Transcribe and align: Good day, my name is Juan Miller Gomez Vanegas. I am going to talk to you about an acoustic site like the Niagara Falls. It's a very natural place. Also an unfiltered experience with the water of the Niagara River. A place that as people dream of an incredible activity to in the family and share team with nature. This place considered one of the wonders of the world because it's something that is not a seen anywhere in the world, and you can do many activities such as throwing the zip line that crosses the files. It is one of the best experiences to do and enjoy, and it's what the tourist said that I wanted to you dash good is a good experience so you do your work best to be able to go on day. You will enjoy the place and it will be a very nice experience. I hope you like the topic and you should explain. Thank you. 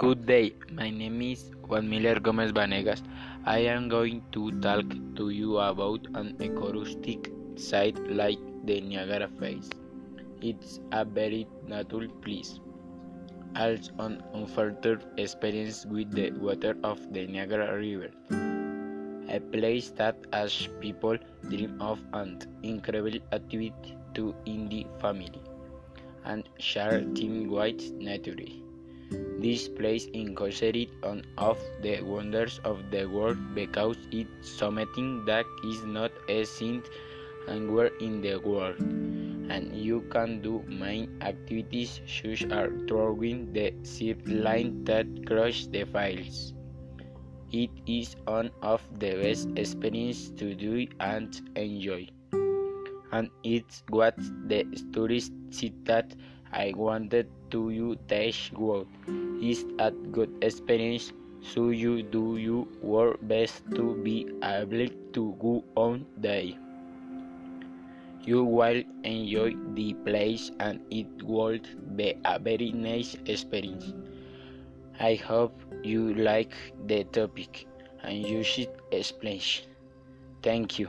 Good 0.00 0.26
day, 0.26 0.52
my 0.72 0.90
name 0.90 1.22
is 1.22 1.50
Juan 1.66 1.88
Miller 1.88 2.20
Gomez 2.20 2.52
Vanegas. 2.52 3.02
I 3.46 3.60
am 3.60 3.88
going 3.88 4.22
to 4.32 4.50
talk 4.60 4.84
to 5.16 5.30
you 5.30 5.56
about 5.56 6.06
an 6.14 6.36
acoustic 6.38 7.32
site 7.54 7.98
like 8.10 8.38
the 8.66 8.82
Niagara 8.82 9.28
Falls. 9.38 9.70
It's 10.42 10.80
a 10.92 11.02
very 11.06 11.46
natural 11.66 12.08
place. 12.26 12.60
Also 13.58 13.90
an 13.98 14.22
unfiltered 14.34 15.06
experience 15.16 15.86
with 15.86 16.10
the 16.10 16.30
water 16.32 16.76
of 16.84 17.00
the 17.14 17.26
Niagara 17.26 17.78
River. 17.78 18.10
A 19.30 19.40
place 19.40 19.92
that 19.92 20.16
as 20.34 20.68
people 20.78 21.16
dream 21.48 21.80
of 21.80 21.98
an 22.12 22.38
incredible 22.62 23.18
activity 23.32 23.96
to 24.12 24.34
in 24.44 24.68
the 24.68 24.86
family 25.00 25.40
and 26.26 26.46
share 26.58 27.02
team 27.14 27.50
with 27.50 27.92
nature. 27.92 28.36
This 29.38 29.68
place 29.68 30.06
considered 30.34 30.88
one 31.02 31.22
of 31.36 31.58
the 31.82 32.00
wonders 32.00 32.58
of 32.64 32.90
the 32.90 33.04
world 33.06 33.36
because 33.54 33.96
it's 34.10 34.48
something 34.48 35.24
that 35.26 35.44
is 35.62 35.84
not 35.84 36.10
a 36.28 36.44
seen 36.44 36.82
anywhere 37.46 37.90
in 38.00 38.22
the 38.22 38.38
world, 38.38 38.80
and 38.80 39.76
you 39.76 40.00
can 40.10 40.40
do 40.40 40.64
many 40.66 41.08
activities 41.20 42.00
such 42.06 42.44
as 42.44 42.70
throwing 42.88 43.52
the 43.52 43.74
zip 43.84 44.22
line 44.26 44.82
that 44.84 45.06
crosses 45.26 45.68
the 45.68 45.84
files. 45.84 46.54
It 47.52 47.70
is 47.86 48.16
one 48.24 48.50
of 48.62 48.82
the 48.98 49.12
best 49.20 49.48
experiences 49.56 50.30
to 50.38 50.54
do 50.54 50.86
and 50.98 51.38
enjoy, 51.54 52.08
and 53.12 53.30
it's 53.44 53.84
what 53.90 54.16
the 54.48 54.64
tourist 54.92 55.32
said 55.50 55.84
that 55.84 56.16
I 56.52 56.72
wanted 56.76 57.28
to 57.50 57.70
you 57.70 57.96
dash 58.06 58.50
good 58.54 58.86
is 59.42 59.64
a 59.78 59.90
good 59.90 60.30
experience 60.42 61.12
so 61.40 61.70
you 61.70 62.02
do 62.02 62.36
your 62.36 62.66
work 62.82 63.18
best 63.22 63.62
to 63.74 63.94
be 64.02 64.26
able 64.42 64.88
to 65.12 65.36
go 65.40 65.64
on 65.76 66.06
day. 66.20 66.56
You 68.24 68.42
will 68.44 68.82
enjoy 69.04 69.54
the 69.74 69.94
place 70.04 70.50
and 70.58 70.80
it 70.90 71.06
will 71.22 71.58
be 71.94 72.14
a 72.24 72.38
very 72.38 72.72
nice 72.72 73.14
experience. 73.26 73.94
I 74.98 75.14
hope 75.14 75.54
you 75.84 76.14
like 76.14 76.54
the 76.86 77.04
topic 77.04 77.66
and 78.02 78.26
you 78.26 78.42
should 78.42 78.70
explain. 78.90 79.40
Thank 80.42 80.78
you. 80.78 80.88